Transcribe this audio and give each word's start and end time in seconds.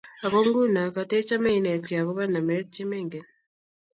ako 0.25 0.37
nguno 0.45 0.81
ketechame 0.95 1.49
inetgei 1.59 1.99
akobo 2.01 2.23
namet 2.33 2.65
che 2.73 2.83
mengen 2.91 3.25